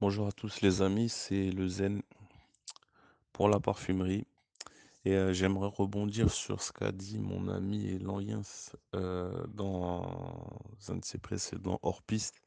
Bonjour 0.00 0.26
à 0.26 0.32
tous 0.32 0.60
les 0.60 0.82
amis, 0.82 1.08
c'est 1.08 1.50
le 1.50 1.66
Zen 1.66 2.02
pour 3.32 3.48
la 3.48 3.58
parfumerie. 3.58 4.26
Et 5.06 5.14
euh, 5.14 5.32
j'aimerais 5.32 5.68
rebondir 5.68 6.30
sur 6.30 6.62
ce 6.62 6.72
qu'a 6.72 6.92
dit 6.92 7.18
mon 7.18 7.48
ami 7.48 7.98
Lanyens 7.98 8.72
euh, 8.94 9.46
dans 9.48 10.60
un 10.88 10.96
de 10.96 11.04
ses 11.04 11.18
précédents 11.18 11.78
hors-piste 11.82 12.42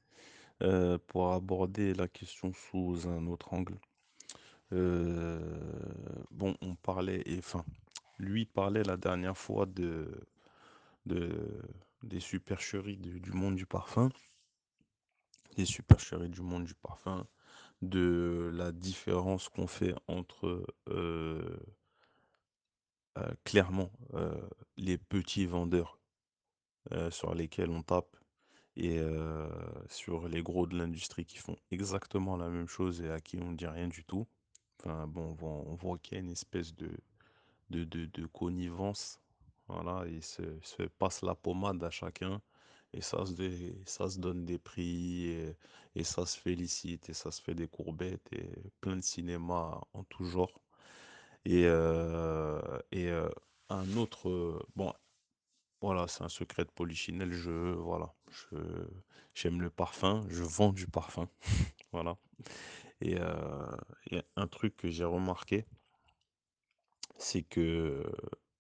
euh, 0.64 0.98
pour 1.08 1.34
aborder 1.34 1.94
la 1.94 2.08
question 2.08 2.52
sous 2.54 3.08
un 3.08 3.28
autre 3.28 3.54
angle. 3.54 3.80
Bon, 6.32 6.56
on 6.62 6.76
parlait, 6.76 7.22
et 7.26 7.40
enfin, 7.40 7.64
lui 8.20 8.46
parlait 8.46 8.84
la 8.84 8.98
dernière 8.98 9.38
fois 9.38 9.66
de, 9.66 10.12
de 11.06 11.30
des 12.04 12.20
supercheries 12.20 12.98
du 12.98 13.32
monde 13.32 13.56
du 13.56 13.66
parfum, 13.66 14.10
des 15.58 15.66
supercheries 15.66 16.30
du 16.30 16.42
monde 16.42 16.66
du 16.66 16.76
parfum, 16.76 17.28
de 17.82 18.52
la 18.54 18.72
différence 18.72 19.50
qu'on 19.50 19.68
fait 19.68 19.96
entre 20.08 20.66
euh, 20.88 21.58
euh, 23.18 23.32
clairement 23.44 23.92
euh, 24.14 24.40
les 24.78 24.98
petits 24.98 25.46
vendeurs 25.46 26.00
sur 27.10 27.36
lesquels 27.36 27.70
on 27.70 27.84
tape 27.84 28.16
et 28.78 29.02
sur 29.90 30.30
les 30.30 30.42
gros 30.42 30.68
de 30.68 30.78
l'industrie 30.78 31.26
qui 31.26 31.38
font 31.38 31.58
exactement 31.70 32.38
la 32.38 32.48
même 32.48 32.70
chose 32.70 33.02
et 33.02 33.12
à 33.12 33.20
qui 33.20 33.38
on 33.42 33.52
dit 33.52 33.68
rien 33.68 33.90
du 33.90 34.06
tout. 34.06 34.26
Enfin 34.80 35.06
bon, 35.06 35.36
on 35.42 35.76
voit, 35.76 35.98
qu'il 35.98 36.14
y 36.14 36.22
a 36.22 36.24
une 36.24 36.32
espèce 36.32 36.74
de, 36.74 36.90
connivence. 38.32 39.20
Voilà, 39.68 40.08
ils 40.08 40.24
se, 40.24 40.44
se 40.62 40.84
passent 40.84 41.24
la 41.24 41.36
pommade 41.36 41.84
à 41.84 41.90
chacun 41.90 42.42
et 42.98 43.02
ça 43.02 43.26
se, 43.26 43.34
dé- 43.34 43.76
ça 43.86 44.10
se 44.10 44.20
donne 44.20 44.46
des 44.46 44.60
prix 44.60 45.28
et, 45.28 45.56
et 45.96 46.04
ça 46.06 46.26
se 46.26 46.40
félicite 46.40 47.10
et 47.10 47.14
ça 47.14 47.32
se 47.32 47.42
fait 47.42 47.56
des 47.56 47.68
courbettes 47.70 48.28
et 48.34 48.50
plein 48.82 48.98
de 48.98 49.02
cinéma 49.04 49.82
en 49.94 50.04
tout 50.06 50.26
genre. 50.26 50.62
Et, 51.46 51.66
euh, 51.66 52.62
euh, 52.96 53.30
un 53.70 53.98
autre, 53.98 54.30
euh, 54.30 54.60
bon, 54.76 54.94
voilà, 55.82 56.08
c'est 56.08 56.24
un 56.24 56.30
secret 56.30 56.66
de 56.66 56.72
polichinelle, 56.72 57.34
je, 57.34 57.52
voilà, 57.76 58.14
je, 58.32 58.58
j'aime 59.36 59.62
le 59.62 59.70
parfum, 59.70 60.26
je 60.30 60.44
vends 60.44 60.74
du 60.74 60.88
parfum, 60.88 61.30
voilà. 61.94 62.18
Et, 63.02 63.18
euh, 63.20 63.68
un 64.36 64.48
truc 64.48 64.78
que 64.78 64.90
j'ai 64.90 65.06
remarqué, 65.06 65.66
c'est 67.18 67.44
que 67.44 68.04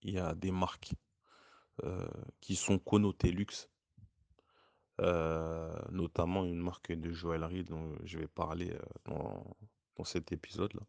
il 0.02 0.14
y 0.14 0.20
a 0.20 0.36
des 0.36 0.52
marques 0.52 0.94
euh, 1.84 2.08
qui 2.42 2.56
sont 2.56 2.80
connotées 2.80 3.32
luxe, 3.32 3.70
euh, 5.00 5.72
notamment 5.92 6.44
une 6.44 6.60
marque 6.60 6.92
de 6.92 7.12
joaillerie 7.12 7.64
dont 7.64 7.96
je 8.04 8.18
vais 8.18 8.28
parler 8.28 8.72
euh, 8.72 8.80
dans, 9.06 10.04
cet 10.04 10.32
épisode-là, 10.32 10.82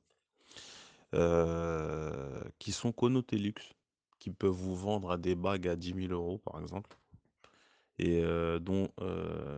euh, 1.14 2.42
qui 2.58 2.72
sont 2.72 2.92
connotées 2.92 3.36
luxe, 3.36 3.74
qui 4.18 4.30
peuvent 4.30 4.50
vous 4.50 4.76
vendre 4.76 5.10
à 5.10 5.18
des 5.18 5.34
bagues 5.34 5.68
à 5.68 5.76
dix 5.76 5.92
mille 5.92 6.12
euros, 6.12 6.38
par 6.38 6.60
exemple. 6.60 6.96
Et 7.98 8.22
dont 8.60 8.90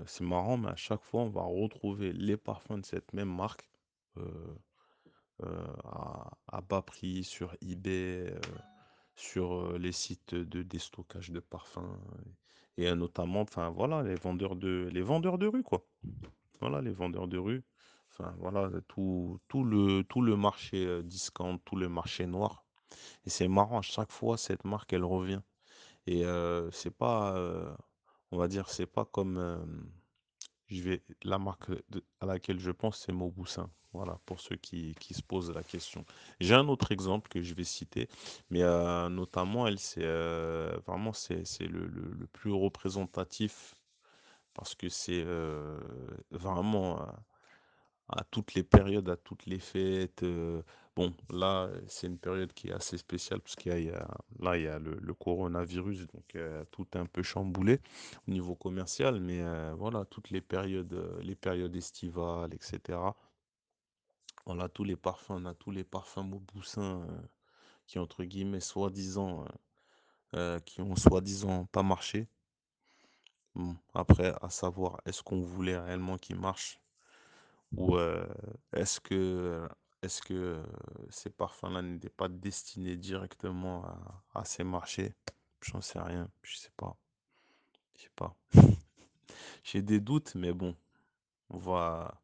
c'est 0.06 0.24
marrant, 0.24 0.56
mais 0.56 0.70
à 0.70 0.76
chaque 0.76 1.02
fois, 1.02 1.20
on 1.20 1.28
va 1.28 1.42
retrouver 1.42 2.12
les 2.14 2.38
parfums 2.38 2.78
de 2.80 2.86
cette 2.86 3.12
même 3.12 3.28
marque 3.28 3.68
à, 5.42 6.60
bas 6.66 6.80
prix 6.80 7.22
sur 7.22 7.54
eBay, 7.60 8.34
sur 9.14 9.76
les 9.78 9.92
sites 9.92 10.34
de 10.34 10.62
déstockage 10.62 11.32
de 11.32 11.40
parfums, 11.40 11.98
euh, 12.78 12.94
notamment, 12.94 13.44
voilà, 13.74 14.02
les 14.02 14.14
vendeurs 14.14 14.56
de, 14.56 14.88
les 14.92 15.02
vendeurs 15.02 15.38
de 15.38 15.46
rue, 15.46 15.62
quoi. 15.62 15.84
Voilà, 16.60 16.80
les 16.80 16.92
vendeurs 16.92 17.28
de 17.28 17.38
rue. 17.38 17.64
Enfin 18.10 18.34
voilà, 18.38 18.70
tout, 18.88 19.40
tout 19.48 19.64
le, 19.64 20.02
tout 20.04 20.20
le 20.20 20.36
marché 20.36 21.02
discount, 21.04 21.58
tout 21.64 21.76
le 21.76 21.88
marché 21.88 22.26
noir. 22.26 22.64
Et 23.24 23.30
c'est 23.30 23.48
marrant, 23.48 23.78
à 23.78 23.82
chaque 23.82 24.10
fois, 24.12 24.36
cette 24.36 24.64
marque, 24.64 24.92
elle 24.92 25.04
revient. 25.04 25.40
Et 26.06 26.24
c'est 26.72 26.90
pas, 26.90 27.36
on 28.32 28.38
va 28.38 28.48
dire, 28.48 28.68
c'est 28.68 28.86
pas 28.86 29.04
comme, 29.04 29.38
je 30.70 30.82
vais, 30.82 31.02
la 31.24 31.38
marque 31.38 31.70
à 32.20 32.26
laquelle 32.26 32.58
je 32.60 32.70
pense, 32.70 32.98
c'est 32.98 33.12
Mauboussin. 33.12 33.70
Voilà, 33.92 34.20
pour 34.24 34.38
ceux 34.40 34.54
qui, 34.56 34.94
qui 35.00 35.14
se 35.14 35.22
posent 35.22 35.50
la 35.52 35.64
question. 35.64 36.04
J'ai 36.38 36.54
un 36.54 36.68
autre 36.68 36.92
exemple 36.92 37.28
que 37.28 37.42
je 37.42 37.54
vais 37.54 37.64
citer, 37.64 38.08
mais 38.48 38.62
euh, 38.62 39.08
notamment, 39.08 39.66
elle, 39.66 39.80
c'est 39.80 40.04
euh, 40.04 40.78
vraiment, 40.86 41.12
c'est 41.12 41.42
le, 41.60 41.86
le- 41.86 42.12
le 42.12 42.26
plus 42.28 42.52
représentatif 42.52 43.74
parce 44.54 44.74
que 44.74 44.88
c'est 44.88 45.22
euh, 45.26 45.78
vraiment 46.30 47.00
à 48.12 48.24
toutes 48.24 48.54
les 48.54 48.62
périodes, 48.62 49.08
à 49.08 49.16
toutes 49.16 49.46
les 49.46 49.58
fêtes. 49.58 50.22
euh, 50.22 50.62
bon, 50.96 51.14
là, 51.30 51.70
c'est 51.88 52.06
une 52.06 52.18
période 52.18 52.52
qui 52.52 52.68
est 52.68 52.72
assez 52.72 52.98
spéciale 52.98 53.40
parce 53.40 53.56
qu'il 53.56 53.72
y 53.84 53.90
a, 53.90 54.08
là, 54.38 54.56
il 54.56 54.64
y 54.64 54.68
a 54.68 54.78
le, 54.78 55.14
coronavirus, 55.14 56.06
donc 56.08 56.34
euh, 56.36 56.64
tout 56.70 56.86
est 56.94 56.98
un 56.98 57.06
peu 57.06 57.22
chamboulé 57.22 57.80
au 58.28 58.30
niveau 58.30 58.54
commercial, 58.54 59.20
mais 59.20 59.40
euh, 59.42 59.74
voilà, 59.76 60.04
toutes 60.04 60.30
les 60.30 60.40
périodes, 60.40 60.94
les 61.22 61.34
périodes 61.36 61.74
estivales, 61.76 62.52
etc. 62.54 62.98
On 64.46 64.58
a 64.60 64.68
tous 64.68 64.84
les 64.84 64.96
parfums, 64.96 65.30
on 65.32 65.44
a 65.46 65.54
tous 65.54 65.70
les 65.70 65.84
parfums 65.84 66.24
Mauboussin 66.24 67.02
euh, 67.02 67.20
qui, 67.86 67.98
entre 67.98 68.24
guillemets, 68.24 68.60
soi-disant, 68.60 69.44
qui 70.64 70.80
ont 70.80 70.96
soi-disant 70.96 71.66
pas 71.66 71.82
marché. 71.82 72.28
Après, 73.94 74.32
à 74.40 74.48
savoir, 74.50 75.00
est-ce 75.06 75.22
qu'on 75.22 75.40
voulait 75.40 75.78
réellement 75.78 76.18
qu'ils 76.18 76.36
marchent? 76.36 76.80
Ou 77.76 77.96
est-ce 78.72 79.00
que, 79.00 79.68
est-ce 80.02 80.22
que 80.22 80.62
ces 81.08 81.30
parfums-là 81.30 81.82
n'étaient 81.82 82.08
pas 82.08 82.28
destinés 82.28 82.96
directement 82.96 83.84
à, 84.34 84.44
ces 84.44 84.64
marchés? 84.64 85.14
J'en 85.62 85.80
sais 85.80 86.00
rien, 86.00 86.28
je 86.42 86.56
sais 86.56 86.72
pas, 86.76 86.96
je 87.96 88.02
sais 88.02 88.10
pas. 88.16 88.34
J'ai 89.64 89.82
des 89.82 90.00
doutes, 90.00 90.34
mais 90.34 90.52
bon, 90.52 90.74
on 91.50 91.58
va, 91.58 92.20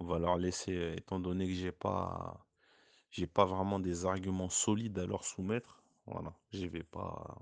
leur 0.00 0.36
laisser, 0.36 0.94
étant 0.96 1.18
donné 1.18 1.46
que 1.46 1.54
j'ai 1.54 1.72
pas, 1.72 2.46
pas 3.32 3.46
vraiment 3.46 3.80
des 3.80 4.06
arguments 4.06 4.50
solides 4.50 4.98
à 4.98 5.06
leur 5.06 5.24
soumettre. 5.24 5.82
Voilà, 6.06 6.34
je 6.52 6.66
vais 6.66 6.82
pas, 6.82 7.38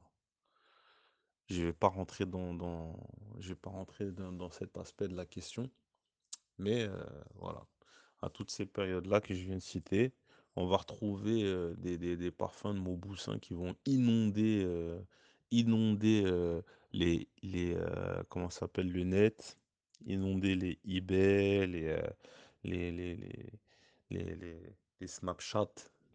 je 1.48 1.62
vais 1.64 1.72
pas 1.72 1.88
rentrer 1.88 2.24
vais 3.48 3.54
pas 3.56 3.70
rentrer 3.70 4.12
dans 4.12 4.50
cet 4.50 4.78
aspect 4.78 5.08
de 5.08 5.16
la 5.16 5.26
question. 5.26 5.70
Mais 6.62 6.88
voilà, 7.36 7.66
à 8.22 8.30
toutes 8.30 8.50
ces 8.50 8.66
périodes-là 8.66 9.20
que 9.20 9.34
je 9.34 9.44
viens 9.44 9.56
de 9.56 9.60
citer, 9.62 10.12
on 10.56 10.66
va 10.66 10.76
retrouver 10.78 11.44
des, 11.78 11.98
des- 11.98 12.30
parfums 12.30 12.74
de 12.74 12.80
Mauboussin 12.80 13.38
qui 13.38 13.54
vont 13.54 13.74
inonder, 13.86 14.66
inonder 15.50 16.24
les, 16.92 17.28
les 17.42 17.76
comment 18.28 18.50
s'appelle, 18.50 18.90
le 18.92 19.04
net, 19.04 19.58
inonder 20.06 20.54
les 20.54 20.78
eBay, 20.86 21.66
les, 21.66 21.96
les, 22.64 22.92
les, 22.92 23.16
les, 23.16 23.52
les, 24.10 24.36
les- 25.00 25.06
Snapchat, 25.08 25.68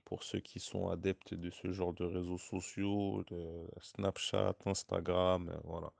pour 0.06 0.24
ceux 0.24 0.40
qui 0.40 0.60
sont 0.62 0.88
adeptes 0.90 1.34
de 1.34 1.50
ce 1.50 1.72
genre 1.74 1.94
de 1.94 2.06
réseaux 2.06 2.38
sociaux, 2.38 3.24
Snapchat, 3.82 4.56
Instagram, 4.66 5.60
voilà 5.66 5.92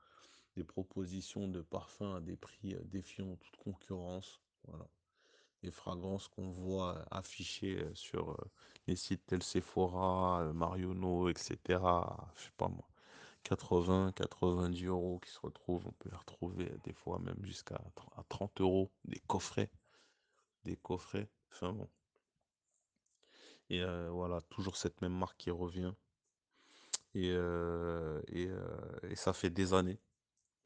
propositions 0.64 1.48
de 1.48 1.62
parfums 1.62 2.14
à 2.16 2.20
des 2.20 2.36
prix 2.36 2.76
défiant 2.84 3.36
toute 3.36 3.56
concurrence. 3.56 4.40
Voilà. 4.66 4.86
Des 5.62 5.72
fragrances 5.72 6.28
qu'on 6.28 6.50
voit 6.50 7.04
affichées 7.10 7.84
sur 7.94 8.36
les 8.86 8.94
sites 8.94 9.26
tels 9.26 9.42
Sephora, 9.42 10.52
Marionno, 10.52 11.28
etc. 11.28 11.58
Je 12.36 12.42
sais 12.44 12.52
pas 12.56 12.68
moi. 12.68 12.88
80, 13.42 14.12
90 14.12 14.84
euros 14.86 15.18
qui 15.18 15.30
se 15.30 15.40
retrouvent. 15.40 15.86
On 15.86 15.92
peut 15.92 16.10
les 16.10 16.16
retrouver 16.16 16.70
des 16.84 16.92
fois 16.92 17.18
même 17.18 17.42
jusqu'à 17.42 17.80
à 18.16 18.22
30 18.28 18.60
euros. 18.60 18.90
Des 19.04 19.20
coffrets. 19.26 19.70
Des 20.64 20.76
coffrets. 20.76 21.28
Enfin 21.50 21.72
bon. 21.72 21.88
Et 23.70 23.82
voilà, 24.10 24.40
toujours 24.42 24.76
cette 24.76 25.00
même 25.02 25.16
marque 25.16 25.38
qui 25.38 25.50
revient. 25.50 25.92
Et 27.14 27.34
ça 29.14 29.32
fait 29.32 29.50
des 29.50 29.74
années. 29.74 29.98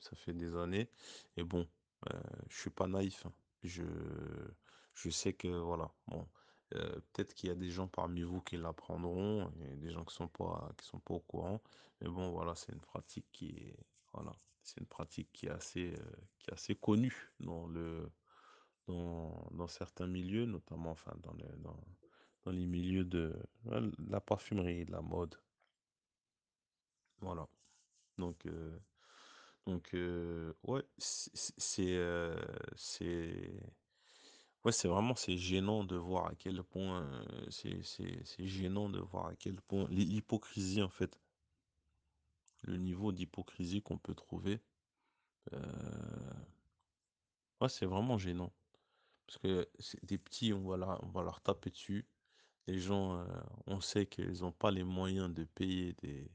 Ça 0.02 0.16
fait 0.16 0.34
des 0.34 0.54
années. 0.56 0.88
Et 1.38 1.44
bon, 1.44 1.66
euh, 2.12 2.20
je 2.50 2.58
suis 2.60 2.70
pas 2.70 2.88
naïf. 2.88 3.24
hein. 3.26 3.32
Je, 3.62 3.84
je 4.94 5.10
sais 5.10 5.32
que 5.32 5.48
voilà. 5.48 5.90
Bon, 6.08 6.26
peut-être 6.70 7.34
qu'il 7.34 7.48
y 7.48 7.52
a 7.52 7.54
des 7.56 7.70
gens 7.70 7.88
parmi 7.88 8.22
vous 8.22 8.40
qui 8.40 8.56
l'apprendront 8.56 9.50
et 9.62 9.76
des 9.76 9.90
gens 9.90 10.04
qui 10.04 10.14
sont 10.14 10.28
pas 10.28 10.72
qui 10.78 10.86
sont 10.86 11.00
pas 11.00 11.14
au 11.14 11.20
courant. 11.20 11.60
Mais 12.00 12.08
bon, 12.08 12.30
voilà, 12.32 12.54
c'est 12.54 12.72
une 12.72 12.80
pratique 12.80 13.26
qui 13.32 13.50
est 13.50 13.76
voilà, 14.12 14.32
c'est 14.62 14.80
une 14.80 14.86
pratique 14.86 15.30
qui 15.32 15.46
est 15.46 15.50
assez 15.50 15.94
qui 16.38 16.50
assez 16.52 16.74
connue 16.74 17.30
dans 17.40 17.66
le 17.68 18.10
dans, 18.88 19.48
dans 19.52 19.68
certains 19.68 20.08
milieux, 20.08 20.46
notamment 20.46 20.90
enfin 20.92 21.14
dans 21.22 21.34
les 21.34 21.48
dans, 21.58 21.80
dans 22.44 22.52
les 22.52 22.66
milieux 22.66 23.04
de 23.04 23.34
la 24.08 24.20
parfumerie, 24.20 24.84
de 24.86 24.92
la 24.92 25.02
mode. 25.02 25.36
Voilà. 27.20 27.48
Donc 28.18 28.46
Donc 29.66 29.94
ouais, 30.64 30.82
c'est, 30.98 31.96
vraiment 34.84 35.14
gênant 35.16 35.84
de 35.84 35.96
voir 35.96 36.26
à 36.26 36.34
quel 36.34 36.62
point, 36.64 37.24
c'est 37.50 38.46
gênant 38.46 38.88
de 38.88 38.98
voir 38.98 39.26
à 39.28 39.34
quel 39.36 39.60
point 39.62 39.86
l'hy 39.88 40.04
l'hypocrisie, 40.04 40.82
en 40.82 40.88
fait, 40.88 41.20
le 42.62 42.76
niveau 42.76 43.12
d'hypocrisie 43.12 43.82
qu'on 43.82 43.98
peut 43.98 44.14
trouver, 44.14 44.60
c'est 47.68 47.86
vraiment 47.86 48.18
gênant. 48.18 48.52
Parce 49.26 49.38
que 49.38 49.68
des 50.02 50.18
petits, 50.18 50.52
on 50.52 50.68
va 50.68 50.76
leur 50.76 51.04
on 51.04 51.08
va 51.08 51.22
leur 51.22 51.40
taper 51.40 51.70
dessus. 51.70 52.06
Les 52.66 52.78
gens, 52.78 53.24
on 53.66 53.80
sait 53.80 54.06
qu'ils 54.06 54.44
ont 54.44 54.52
pas 54.52 54.70
les 54.70 54.84
moyens 54.84 55.32
de 55.32 55.44
payer 55.44 55.94
des 56.02 56.30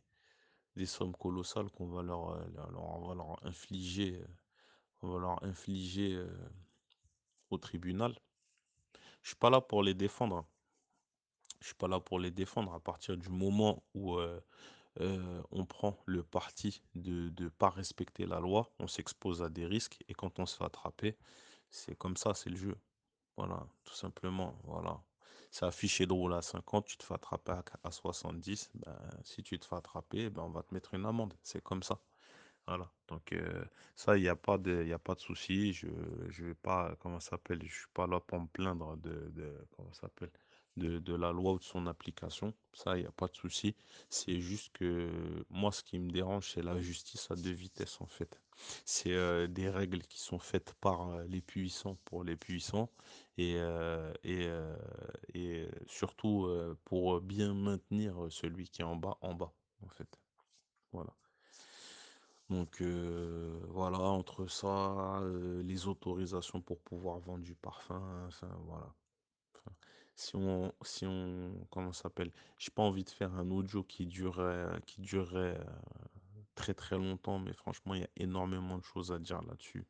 des 0.78 0.86
sommes 0.88 1.16
colossales 1.16 1.70
qu'on 1.72 1.88
va 1.88 2.04
leur, 2.04 3.46
infliger, 3.46 4.14
heu, 4.22 4.28
on 5.02 5.10
va 5.10 5.20
leur 5.20 5.44
infliger, 5.44 6.14
heu, 6.16 6.30
au 7.50 7.58
tribunal. 7.58 8.16
Je 9.22 9.30
suis 9.30 9.36
pas 9.38 9.50
là 9.50 9.62
pour 9.62 9.84
les 9.84 9.94
défendre. 9.94 10.46
Je 11.60 11.68
suis 11.68 11.76
pas 11.76 11.88
là 11.88 12.00
pour 12.00 12.20
les 12.20 12.32
défendre 12.32 12.74
à 12.74 12.80
partir 12.80 13.18
du 13.18 13.30
moment 13.30 13.84
où, 13.94 14.18
on 15.52 15.66
prend 15.66 15.98
le 16.06 16.24
parti 16.24 16.82
de 16.96 17.30
de 17.30 17.50
pas 17.50 17.70
respecter 17.70 18.26
la 18.26 18.40
loi, 18.40 18.72
on 18.80 18.88
s'expose 18.88 19.42
à 19.44 19.50
des 19.50 19.66
risques 19.66 20.04
et 20.08 20.14
quand 20.14 20.40
on 20.40 20.46
se 20.46 20.58
fait 20.58 20.64
attraper, 20.66 21.18
c'est 21.72 21.96
comme 21.98 22.18
ça, 22.18 22.34
c'est 22.34 22.50
le 22.52 22.58
jeu. 22.58 22.78
Voilà, 23.38 23.68
tout 23.86 23.96
simplement, 23.96 24.60
voilà. 24.66 25.02
C'est 25.52 25.66
affiché 25.66 26.06
de 26.06 26.14
rouler 26.14 26.36
à 26.38 26.42
50, 26.42 26.86
tu 26.86 26.98
te 26.98 27.04
fais 27.04 27.14
attraper 27.16 27.52
à 27.54 27.64
q 27.64 27.74
à 27.84 27.92
70, 27.92 28.72
ben, 28.76 28.98
si 29.24 29.44
tu 29.44 29.60
te 29.60 29.66
fais 29.66 29.76
attraper, 29.76 30.30
ben, 30.30 30.44
on 30.44 30.50
va 30.52 30.64
te 30.64 30.74
mettre 30.74 30.94
une 30.94 31.06
amende, 31.06 31.34
c'est 31.44 31.62
comme 31.64 31.84
ça. 31.84 32.00
Voilà, 32.68 32.92
donc 33.08 33.34
heu, 33.34 33.66
ça, 33.96 34.18
il 34.18 34.24
y 34.24 34.30
a 34.30 34.36
pas 34.36 34.58
de 34.58 34.84
y 34.86 34.94
a 34.94 35.00
pas 35.00 35.16
de 35.16 35.22
souci. 35.22 35.74
Je 35.74 35.88
je 36.30 36.46
vais 36.46 36.56
pas, 36.56 36.96
comment 37.00 37.20
ça 37.22 37.32
s'appelle? 37.32 37.64
Je 37.66 37.74
suis 37.74 37.88
pas 37.94 38.08
là 38.08 38.20
pour 38.22 38.40
me 38.42 38.48
plaindre 38.48 38.98
de 38.98 39.30
de 39.32 39.68
comment 39.72 39.94
ça 39.94 40.02
s'appelle? 40.04 40.32
De 40.78 41.16
la 41.16 41.32
loi 41.32 41.54
ou 41.54 41.60
de 41.60 41.64
son 41.64 41.88
application. 41.88 42.54
Ça, 42.74 42.98
il 42.98 43.04
y 43.04 43.08
a 43.08 43.12
pas 43.12 43.28
de 43.28 43.36
souci. 43.36 43.76
C'est 44.10 44.40
juste 44.40 44.70
que 44.74 45.10
moi, 45.50 45.72
ce 45.72 45.82
qui 45.84 45.98
me 45.98 46.12
dérange, 46.12 46.52
c'est 46.54 46.62
la 46.62 46.80
justice 46.80 47.32
à 47.32 47.36
2 47.36 47.52
vitesses, 47.52 48.00
en 48.00 48.06
fait. 48.06 48.40
C'est, 48.86 49.12
heu, 49.14 49.48
des 49.48 49.70
règles 49.72 50.04
qui 50.04 50.20
sont 50.20 50.38
faites 50.40 50.74
par, 50.76 51.10
heu, 51.12 51.26
les 51.28 51.42
puissants 51.42 51.98
pour 52.06 52.24
les 52.24 52.36
puissants 52.38 52.92
et 53.38 53.56
heu 53.58 54.14
et 54.24 54.48
et 55.34 55.68
surtout, 55.88 56.48
pour, 56.86 57.22
bien 57.22 57.54
maintenir, 57.56 58.28
celui 58.30 58.70
qui 58.70 58.82
est 58.84 58.86
en 58.86 58.96
bas, 58.98 59.18
en 59.22 59.34
bas, 59.34 59.54
en 59.82 59.90
fait. 59.90 60.20
Voilà. 60.94 61.16
Donc 62.50 62.82
voilà, 62.82 64.00
entre 64.00 64.48
ça, 64.48 65.22
les 65.64 65.88
autorisations 65.88 66.62
pour 66.62 66.80
pouvoir 66.82 67.20
vendre 67.20 67.44
du 67.44 67.56
parfum, 67.56 68.26
enfin 68.28 68.50
voilà. 68.66 68.94
Si 70.18 70.36
on 70.36 70.74
si 70.82 71.06
on 71.06 71.66
comment 71.72 71.94
ça 71.94 72.04
s'appelle? 72.04 72.34
J'ai 72.58 72.72
pas 72.72 72.84
envie 72.84 73.06
de 73.06 73.10
faire 73.10 73.34
un 73.36 73.50
audio 73.52 73.84
qui 73.86 74.06
durerait 74.06 74.82
qui 74.86 75.00
durerait, 75.02 75.58
heu, 75.62 75.66
très, 76.56 76.74
très 76.74 76.98
longtemps, 76.98 77.40
mais 77.40 77.54
franchement, 77.54 77.94
il 77.96 78.02
y 78.02 78.06
a 78.06 78.10
énormément 78.18 78.78
de 78.78 78.84
choses 78.84 79.12
à 79.14 79.20
dire 79.20 79.42
là-dessus. 79.44 79.86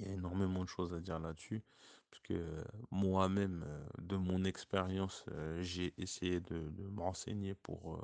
Il 0.00 0.06
y 0.06 0.10
a 0.10 0.12
énormément 0.14 0.62
de 0.62 0.68
choses 0.68 0.94
à 0.94 1.00
dire 1.00 1.18
là-dessus, 1.18 1.64
parce 2.10 2.22
que 2.22 2.64
moi-même, 2.90 3.64
heu, 3.66 4.02
de 4.02 4.16
mon 4.16 4.44
expérience, 4.44 5.24
heu, 5.28 5.60
j'ai 5.62 5.94
essayé 6.00 6.40
de 6.40 6.68
de 6.70 6.84
me 6.88 7.00
renseigner 7.00 7.54
pour, 7.54 8.00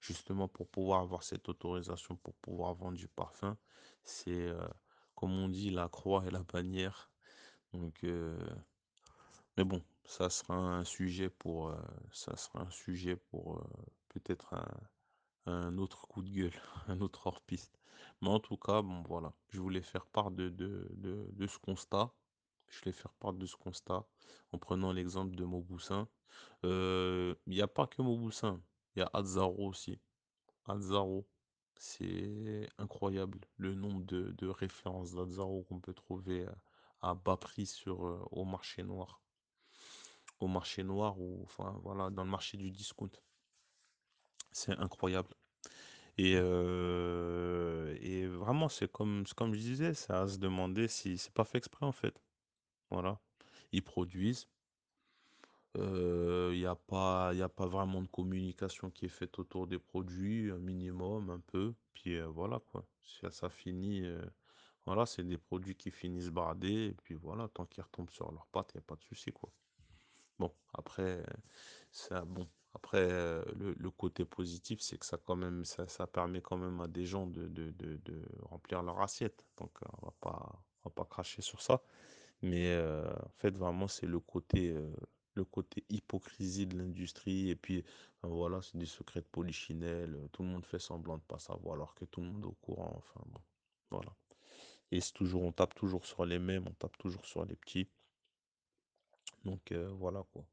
justement 0.00 0.48
pour 0.48 0.68
pouvoir 0.68 1.00
avoir 1.00 1.22
cette 1.22 1.48
autorisation 1.48 2.16
pour 2.16 2.34
pouvoir 2.36 2.74
vendre 2.74 2.98
du 2.98 3.08
parfum. 3.08 3.56
C'est, 4.04 4.52
comme 5.14 5.32
on 5.32 5.48
dit, 5.48 5.70
la 5.70 5.88
croix 5.88 6.24
et 6.26 6.30
la 6.30 6.42
bannière. 6.44 7.10
Donc, 7.72 8.04
mais 9.58 9.64
bon, 9.64 9.82
ça 10.04 10.30
sera 10.30 10.54
un 10.56 10.84
sujet 10.84 11.28
pour, 11.28 11.68
heu, 11.70 11.76
ça 12.12 12.36
sera 12.36 12.62
un 12.62 12.70
sujet 12.70 13.16
pour, 13.16 13.58
heu, 13.58 13.64
peut-être 14.08 14.54
un 15.46 15.78
autre 15.78 16.06
coup 16.08 16.22
de 16.22 16.30
gueule, 16.30 16.52
un 16.88 17.00
autre 17.00 17.26
hors 17.26 17.40
piste. 17.42 17.80
Mais 18.22 18.28
en 18.28 18.40
tout 18.40 18.56
cas, 18.56 18.82
bon 18.82 19.02
voilà, 19.04 19.34
je 19.50 19.60
voulais 19.60 19.82
faire 19.82 20.06
part 20.06 20.30
de 20.32 20.54
ce 21.48 21.58
constat. 21.58 22.14
Je 22.68 22.80
voulais 22.80 22.92
faire 22.92 23.14
part 23.14 23.32
de 23.34 23.46
ce 23.46 23.56
constat 23.56 24.06
en 24.52 24.58
prenant 24.58 24.92
l'exemple 24.92 25.34
de 25.36 25.44
Mauboussin. 25.44 26.08
Heu, 26.64 27.40
il 27.46 27.54
y 27.54 27.62
a 27.62 27.68
pas 27.68 27.86
que 27.88 28.02
Mauboussin, 28.02 28.62
il 28.96 29.00
y 29.00 29.02
a 29.02 29.10
Azzaro 29.14 29.68
aussi. 29.68 30.00
Azzaro, 30.66 31.28
c'est 31.76 32.68
incroyable 32.78 33.40
le 33.58 33.74
nombre 33.74 34.04
de 34.04 34.48
références 34.48 35.14
d'Azzaro 35.14 35.64
qu'on 35.64 35.80
peut 35.80 35.94
trouver, 35.94 36.46
à 37.02 37.14
bas 37.14 37.36
prix 37.38 37.66
sur, 37.66 38.00
au 38.32 38.44
marché 38.44 38.82
noir. 38.84 39.22
Au 40.40 40.46
marché 40.48 40.84
noir 40.84 41.18
ou 41.20 41.42
enfin 41.44 41.78
voilà, 41.82 42.10
dans 42.10 42.24
le 42.24 42.30
marché 42.30 42.56
du 42.58 42.70
discount. 42.70 43.10
C'est 44.52 44.76
incroyable. 44.78 45.34
Et 46.18 46.32
et 48.00 48.26
vraiment, 48.26 48.68
c'est 48.68 48.90
comme 48.90 49.24
comme 49.36 49.54
je 49.54 49.60
disais, 49.60 49.94
c'est 49.94 50.12
à 50.12 50.28
se 50.28 50.38
demander 50.38 50.88
si 50.88 51.18
c'est 51.18 51.32
pas 51.34 51.44
fait 51.44 51.58
exprès, 51.58 51.86
en 51.86 51.92
fait. 51.92 52.22
Voilà. 52.90 53.20
Ils 53.72 53.84
produisent, 53.84 54.48
il 55.76 56.58
y 56.58 56.66
a 56.66 56.74
pas 56.76 57.32
y 57.34 57.42
a 57.42 57.48
pas 57.48 57.66
vraiment 57.66 58.02
de 58.02 58.08
communication 58.08 58.90
qui 58.90 59.06
est 59.06 59.08
faite 59.08 59.38
autour 59.38 59.66
des 59.66 59.78
produits, 59.78 60.50
un 60.50 60.58
minimum, 60.58 61.30
un 61.30 61.40
peu, 61.40 61.74
puis, 61.94 62.14
heu, 62.16 62.24
voilà, 62.26 62.58
quoi. 62.60 62.86
Ça 63.02 63.30
ça 63.30 63.48
finit, 63.50 64.04
voilà, 64.86 65.06
c'est 65.06 65.24
des 65.24 65.38
produits 65.38 65.76
qui 65.76 65.90
finissent 65.92 66.30
bradés 66.30 66.86
et 66.88 66.94
puis 66.94 67.14
voilà, 67.14 67.48
tant 67.48 67.66
qu'ils 67.66 67.84
retombent 67.84 68.10
sur 68.10 68.32
leurs 68.32 68.48
pattes, 68.48 68.72
il 68.74 68.78
y 68.78 68.80
a 68.80 68.82
pas 68.82 68.96
de 68.96 69.04
souci, 69.04 69.32
quoi. 69.32 69.52
Bon, 70.38 70.52
après, 70.74 71.22
ça 71.92 72.24
bon, 72.24 72.48
après, 72.74 73.02
heu, 73.10 73.44
le 73.56 73.74
le 73.74 73.90
côté 73.90 74.24
positif, 74.24 74.80
c'est 74.80 74.98
que 74.98 75.06
ça 75.06 75.18
quand 75.18 75.36
même 75.36 75.64
ça 75.64 75.88
ça 75.88 76.06
permet 76.06 76.40
quand 76.40 76.56
même 76.58 76.80
à 76.80 76.88
des 76.88 77.06
gens 77.06 77.26
de 77.26 77.48
de 77.48 77.70
de 77.72 77.96
de 78.04 78.22
remplir 78.42 78.82
leur 78.82 79.00
assiette, 79.00 79.46
donc 79.58 79.72
heu, 79.82 79.86
on 80.02 80.06
va 80.06 80.12
pas 80.20 80.62
va 80.84 80.90
pas 80.90 81.04
cracher 81.04 81.42
sur 81.42 81.60
ça. 81.62 81.82
Mais 82.42 82.76
en 82.78 83.30
fait, 83.38 83.56
vraiment, 83.58 83.88
c'est 83.88 84.06
le 84.06 84.20
côté, 84.20 84.74
le 85.34 85.44
côté 85.44 85.84
hypocrisie 85.90 86.66
de 86.66 86.78
l'industrie. 86.78 87.50
Et 87.50 87.56
puis, 87.56 87.84
voilà, 88.22 88.62
c'est 88.62 88.78
des 88.78 88.86
secrets 88.86 89.22
de 89.22 89.26
tout 90.32 90.42
le 90.42 90.48
monde 90.48 90.66
fait 90.66 90.78
semblant 90.78 91.18
de 91.18 91.22
pas 91.22 91.38
savoir 91.38 91.74
alors 91.74 91.94
que 91.94 92.04
tout 92.06 92.20
le 92.20 92.28
monde 92.28 92.44
est 92.44 92.46
au 92.48 92.56
courant, 92.62 92.94
enfin 92.96 93.20
bon, 93.28 93.40
voilà. 93.90 94.14
Et 94.90 95.00
c'est 95.00 95.12
toujours 95.12 95.42
on 95.42 95.52
tape 95.52 95.74
toujours 95.74 96.06
sur 96.06 96.24
les 96.26 96.38
mêmes, 96.38 96.66
on 96.68 96.74
tape 96.74 96.96
toujours 96.98 97.24
sur 97.26 97.44
les 97.46 97.56
petits, 97.56 97.88
donc 99.48 99.72
voilà, 99.72 100.22
quoi. 100.32 100.44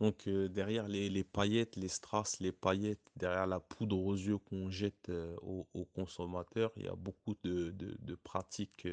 Donc 0.00 0.28
derrière 0.28 0.86
les 0.88 1.10
les 1.10 1.24
paillettes, 1.24 1.76
les 1.76 1.88
strass, 1.88 2.40
les 2.40 2.52
paillettes, 2.52 3.10
derrière 3.16 3.46
la 3.46 3.60
poudre 3.60 3.98
aux 3.98 4.14
yeux 4.16 4.38
qu'on 4.38 4.70
jette, 4.70 5.10
aux 5.42 5.84
consommateurs, 5.94 6.72
il 6.76 6.84
y 6.84 6.88
a 6.88 6.96
beaucoup 6.96 7.34
de 7.44 7.70
de 7.70 7.96
de 8.00 8.14
pratiques, 8.14 8.86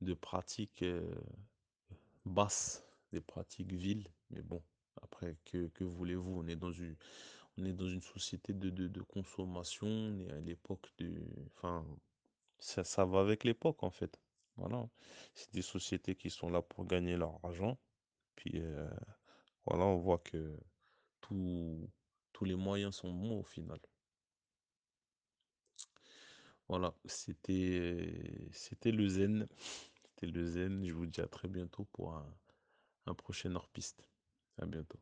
de 0.00 0.14
pratiques, 0.14 0.84
basses, 2.24 2.84
des 3.12 3.20
pratiques 3.20 3.72
viles. 3.72 4.08
Mais 4.30 4.42
bon, 4.42 4.62
après 5.02 5.36
que 5.44 5.68
que 5.68 5.84
voulez-vous? 5.84 6.40
On 6.40 6.46
est 6.48 6.56
dans 6.56 6.72
une 6.72 6.96
on 7.58 7.64
est 7.64 7.72
dans 7.72 7.88
une 7.88 8.02
société 8.02 8.54
de 8.54 8.70
de 8.70 8.88
de 8.88 9.02
consommation, 9.02 9.88
on 9.88 10.18
est 10.20 10.30
à 10.32 10.40
l'époque 10.40 10.88
du 10.98 11.22
enfin, 11.56 11.86
ça 12.58 12.84
ça 12.84 13.04
va 13.04 13.20
avec 13.20 13.44
l'époque, 13.44 13.82
en 13.82 13.90
fait. 13.90 14.20
Voilà. 14.56 14.88
C'est 15.34 15.52
des 15.52 15.62
sociétés 15.62 16.14
qui 16.16 16.30
sont 16.30 16.50
là 16.50 16.62
pour 16.62 16.86
gagner 16.86 17.16
leur 17.16 17.38
argent, 17.44 17.78
puis, 18.36 18.58
heu, 18.60 18.88
voilà, 19.66 19.84
on 19.86 19.98
voit 19.98 20.18
que 20.18 20.58
tous 21.20 22.44
les 22.44 22.54
moyens 22.54 22.94
sont 22.94 23.12
bons 23.12 23.40
au 23.40 23.44
final. 23.44 23.80
Voilà, 26.68 26.94
c'était 27.04 28.90
le 28.92 29.08
zen, 29.08 29.46
c'était 30.04 30.26
le 30.26 30.44
zen. 30.46 30.84
Je 30.86 30.92
vous 30.92 31.06
dis 31.06 31.20
à 31.20 31.26
très 31.28 31.48
bientôt 31.48 31.84
pour 31.92 32.14
un 32.14 32.26
un 33.06 33.14
prochain 33.14 33.54
hors 33.56 33.68
piste. 33.68 34.04
À 34.58 34.66
bientôt. 34.66 35.00